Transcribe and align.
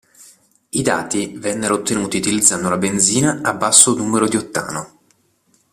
I 0.71 0.81
dati 0.81 1.33
vennero 1.37 1.75
ottenuti 1.75 2.17
utilizzando 2.17 2.65
una 2.65 2.77
benzina 2.79 3.41
a 3.43 3.53
basso 3.53 3.93
numero 3.93 4.27
di 4.27 4.35
ottano. 4.35 5.01